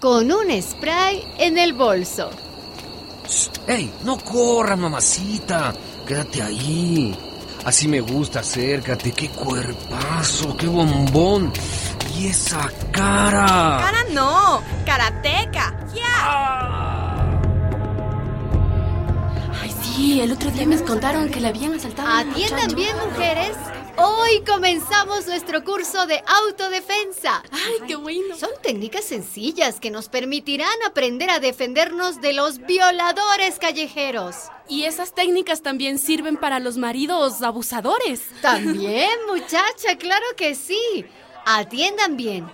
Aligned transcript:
con 0.00 0.30
un 0.30 0.62
spray 0.62 1.24
en 1.38 1.58
el 1.58 1.72
bolso. 1.72 2.30
¡Ey! 3.66 3.92
No 4.04 4.18
corras, 4.18 4.78
mamacita. 4.78 5.74
Quédate 6.06 6.42
ahí. 6.42 7.16
Así 7.64 7.88
me 7.88 8.00
gusta, 8.00 8.40
acércate. 8.40 9.12
¡Qué 9.12 9.28
cuerpazo! 9.28 10.56
¡Qué 10.56 10.66
bombón! 10.66 11.52
¡Y 12.16 12.28
esa 12.28 12.70
cara! 12.92 13.46
¡Cara 13.46 14.04
no! 14.12 14.62
¡Karateca! 14.86 15.76
¡Ya! 15.94 17.30
Ay, 19.60 19.74
sí, 19.82 20.20
el 20.20 20.32
otro 20.32 20.50
día 20.50 20.66
me 20.66 20.80
contaron 20.82 21.28
que 21.28 21.40
le 21.40 21.48
habían 21.48 21.74
asaltado. 21.74 22.08
Atiendan 22.08 22.74
bien, 22.74 22.96
mujeres. 23.10 23.56
Hoy 24.00 24.44
comenzamos 24.46 25.26
nuestro 25.26 25.64
curso 25.64 26.06
de 26.06 26.22
autodefensa. 26.46 27.42
Ay, 27.50 27.86
qué 27.88 27.96
bueno. 27.96 28.36
Son 28.36 28.50
técnicas 28.62 29.04
sencillas 29.04 29.80
que 29.80 29.90
nos 29.90 30.08
permitirán 30.08 30.70
aprender 30.86 31.30
a 31.30 31.40
defendernos 31.40 32.20
de 32.20 32.32
los 32.32 32.58
violadores 32.58 33.58
callejeros. 33.58 34.36
Y 34.68 34.84
esas 34.84 35.14
técnicas 35.14 35.62
también 35.62 35.98
sirven 35.98 36.36
para 36.36 36.60
los 36.60 36.76
maridos 36.76 37.42
abusadores. 37.42 38.22
También, 38.40 39.10
muchacha, 39.26 39.96
claro 39.98 40.26
que 40.36 40.54
sí. 40.54 41.04
Atiendan 41.44 42.16
bien. 42.16 42.46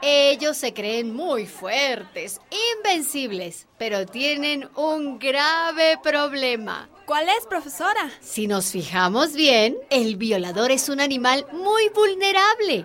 Ellos 0.00 0.56
se 0.56 0.72
creen 0.72 1.14
muy 1.14 1.46
fuertes, 1.46 2.40
invencibles, 2.78 3.66
pero 3.76 4.06
tienen 4.06 4.70
un 4.76 5.18
grave 5.18 5.98
problema. 6.02 6.88
¿Cuál 7.06 7.28
es, 7.28 7.46
profesora? 7.46 8.10
Si 8.20 8.48
nos 8.48 8.72
fijamos 8.72 9.34
bien, 9.34 9.78
el 9.90 10.16
violador 10.16 10.72
es 10.72 10.88
un 10.88 11.00
animal 11.00 11.46
muy 11.52 11.88
vulnerable. 11.90 12.84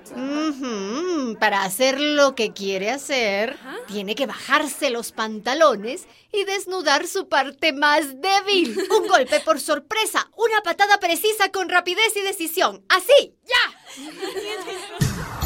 Para 1.39 1.63
hacer 1.63 1.99
lo 1.99 2.35
que 2.35 2.53
quiere 2.53 2.91
hacer, 2.91 3.57
tiene 3.88 4.13
que 4.13 4.27
bajarse 4.27 4.91
los 4.91 5.12
pantalones 5.12 6.05
y 6.31 6.43
desnudar 6.43 7.07
su 7.07 7.29
parte 7.29 7.73
más 7.73 8.21
débil. 8.21 8.77
Un 8.91 9.07
golpe 9.07 9.40
por 9.40 9.60
sorpresa, 9.60 10.29
una 10.38 10.62
patada 10.62 10.99
precisa 10.99 11.51
con 11.51 11.67
rapidez 11.67 12.15
y 12.15 12.21
decisión. 12.21 12.85
Así, 12.90 13.34
ya. 13.48 15.38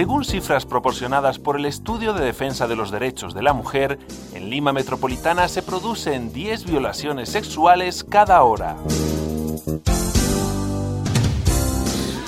Según 0.00 0.24
cifras 0.24 0.64
proporcionadas 0.64 1.38
por 1.38 1.58
el 1.58 1.66
Estudio 1.66 2.14
de 2.14 2.24
Defensa 2.24 2.66
de 2.66 2.74
los 2.74 2.90
Derechos 2.90 3.34
de 3.34 3.42
la 3.42 3.52
Mujer, 3.52 3.98
en 4.32 4.48
Lima 4.48 4.72
Metropolitana 4.72 5.46
se 5.46 5.60
producen 5.60 6.32
10 6.32 6.64
violaciones 6.64 7.28
sexuales 7.28 8.02
cada 8.02 8.42
hora. 8.42 8.78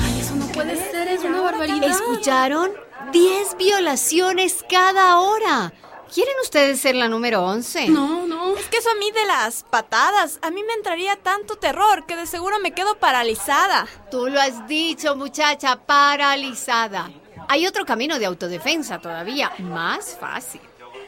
Ay, 0.00 0.20
eso 0.20 0.34
no 0.34 0.44
puede 0.48 0.76
ser, 0.90 1.08
es 1.08 1.24
una 1.24 1.40
barbaridad. 1.40 1.88
¿Escucharon? 1.88 2.72
10 3.10 3.56
violaciones 3.56 4.62
cada 4.68 5.18
hora. 5.20 5.72
¿Quieren 6.12 6.34
ustedes 6.42 6.78
ser 6.78 6.94
la 6.94 7.08
número 7.08 7.42
11? 7.42 7.88
No, 7.88 8.26
no. 8.26 8.54
Es 8.54 8.66
que 8.66 8.76
eso 8.76 8.90
a 8.90 8.96
mí 8.96 9.10
de 9.12 9.24
las 9.24 9.62
patadas, 9.62 10.40
a 10.42 10.50
mí 10.50 10.62
me 10.62 10.74
entraría 10.74 11.16
tanto 11.16 11.56
terror 11.56 12.04
que 12.04 12.16
de 12.16 12.26
seguro 12.26 12.58
me 12.58 12.74
quedo 12.74 12.98
paralizada. 12.98 13.86
Tú 14.10 14.26
lo 14.26 14.42
has 14.42 14.68
dicho, 14.68 15.16
muchacha, 15.16 15.76
paralizada. 15.76 17.10
Hay 17.48 17.66
otro 17.66 17.84
camino 17.84 18.18
de 18.18 18.26
autodefensa 18.26 18.98
todavía, 18.98 19.52
más 19.58 20.16
fácil. 20.18 20.60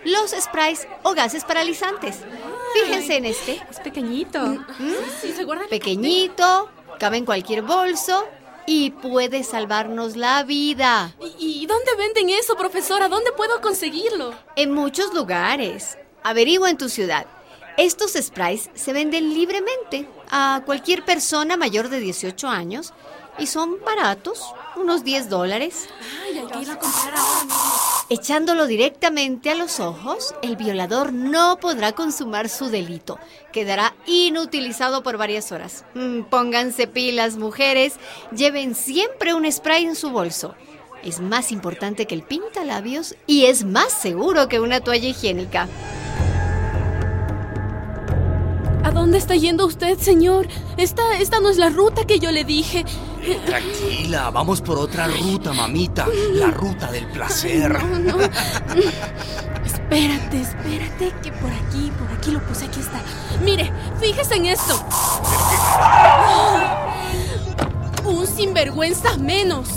Los 0.04 0.32
sprays 0.32 0.86
o 1.02 1.14
gases 1.14 1.44
paralizantes. 1.44 2.18
Fíjense 2.74 3.16
en 3.16 3.24
este. 3.24 3.62
Es 3.70 3.80
pequeñito. 3.80 4.64
Sí, 5.20 5.32
se 5.32 5.44
guarda 5.44 5.66
Pequeñito, 5.68 6.70
cabe 6.98 7.16
en 7.16 7.24
cualquier 7.24 7.62
bolso 7.62 8.26
y 8.66 8.90
puede 8.90 9.44
salvarnos 9.44 10.16
la 10.16 10.42
vida. 10.42 11.14
¿Y, 11.38 11.62
y 11.62 11.66
dónde 11.66 11.94
venden 11.96 12.30
eso, 12.30 12.56
profesora? 12.56 13.08
¿Dónde 13.08 13.32
puedo 13.32 13.60
conseguirlo? 13.60 14.34
En 14.56 14.72
muchos 14.72 15.14
lugares. 15.14 15.98
Averigua 16.22 16.70
en 16.70 16.78
tu 16.78 16.88
ciudad. 16.88 17.26
Estos 17.76 18.12
sprays 18.12 18.70
se 18.74 18.92
venden 18.92 19.34
libremente 19.34 20.08
a 20.30 20.62
cualquier 20.64 21.04
persona 21.04 21.56
mayor 21.56 21.88
de 21.88 21.98
18 21.98 22.46
años 22.48 22.92
y 23.38 23.46
son 23.46 23.82
baratos, 23.84 24.54
unos 24.76 25.02
10 25.02 25.28
dólares. 25.28 25.88
Ay, 26.44 26.50
hay 26.52 26.58
que 26.58 26.62
ir 26.62 26.70
a 26.70 26.78
comprar 26.78 27.14
ahora 27.14 27.44
mismo. 27.44 27.84
Echándolo 28.10 28.66
directamente 28.66 29.50
a 29.50 29.54
los 29.54 29.80
ojos, 29.80 30.34
el 30.42 30.56
violador 30.56 31.12
no 31.12 31.58
podrá 31.58 31.92
consumar 31.92 32.48
su 32.48 32.68
delito. 32.68 33.18
Quedará 33.52 33.94
inutilizado 34.06 35.02
por 35.02 35.16
varias 35.16 35.52
horas. 35.52 35.84
Mm, 35.94 36.22
pónganse 36.24 36.86
pilas, 36.86 37.36
mujeres. 37.36 37.94
Lleven 38.36 38.74
siempre 38.74 39.32
un 39.32 39.50
spray 39.50 39.84
en 39.84 39.96
su 39.96 40.10
bolso. 40.10 40.54
Es 41.02 41.20
más 41.20 41.50
importante 41.52 42.06
que 42.06 42.14
el 42.14 42.22
pintalabios 42.22 43.14
y 43.26 43.46
es 43.46 43.64
más 43.64 43.92
seguro 43.92 44.48
que 44.48 44.60
una 44.60 44.80
toalla 44.80 45.08
higiénica. 45.08 45.68
¿A 48.84 48.90
dónde 48.90 49.16
está 49.16 49.34
yendo 49.34 49.64
usted, 49.64 49.98
señor? 49.98 50.46
Esta, 50.76 51.18
esta 51.18 51.40
no 51.40 51.48
es 51.48 51.56
la 51.56 51.70
ruta 51.70 52.06
que 52.06 52.18
yo 52.18 52.30
le 52.32 52.44
dije. 52.44 52.84
Tranquila, 53.46 54.30
vamos 54.30 54.60
por 54.60 54.78
otra 54.78 55.06
ruta, 55.08 55.52
mamita. 55.52 56.06
La 56.32 56.50
ruta 56.50 56.90
del 56.90 57.06
placer. 57.06 57.72
No, 57.82 57.98
no. 57.98 58.24
Espérate, 59.64 60.40
espérate, 60.40 61.12
que 61.22 61.32
por 61.32 61.50
aquí, 61.50 61.90
por 61.98 62.10
aquí 62.12 62.30
lo 62.30 62.40
puse, 62.46 62.66
aquí 62.66 62.80
está. 62.80 63.00
Mire, 63.42 63.72
fíjese 64.00 64.34
en 64.34 64.46
esto. 64.46 64.84
Un 68.04 68.26
sinvergüenza 68.26 69.16
menos. 69.16 69.68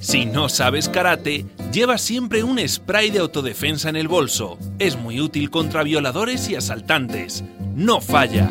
Si 0.00 0.26
no 0.26 0.48
sabes 0.48 0.88
karate, 0.88 1.46
lleva 1.72 1.98
siempre 1.98 2.44
un 2.44 2.60
spray 2.68 3.10
de 3.10 3.20
autodefensa 3.20 3.88
en 3.88 3.96
el 3.96 4.06
bolso. 4.06 4.58
Es 4.78 4.96
muy 4.96 5.20
útil 5.20 5.50
contra 5.50 5.82
violadores 5.82 6.48
y 6.48 6.56
asaltantes. 6.56 7.42
No 7.74 8.00
falla. 8.00 8.50